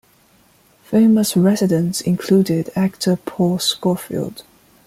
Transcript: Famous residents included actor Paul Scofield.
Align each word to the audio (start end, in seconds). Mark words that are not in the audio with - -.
Famous 0.83 1.37
residents 1.37 2.01
included 2.01 2.71
actor 2.75 3.17
Paul 3.23 3.59
Scofield. 3.59 4.41